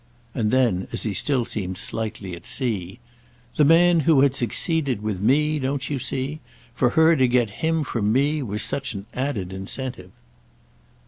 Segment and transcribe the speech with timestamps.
[0.33, 2.97] And then, as he still seemed slightly at sea:
[3.57, 6.39] "The man who had succeeded with me, don't you see?
[6.73, 10.09] For her to get him from me was such an added incentive."